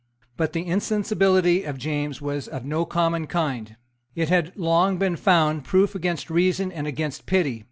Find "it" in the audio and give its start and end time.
4.15-4.29